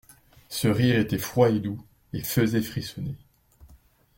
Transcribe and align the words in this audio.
Ce 0.49 0.67
rire 0.67 0.97
était 0.97 1.19
froid 1.19 1.51
et 1.51 1.59
doux, 1.59 1.85
et 2.11 2.23
faisait 2.23 2.63
frissonner. 2.63 3.19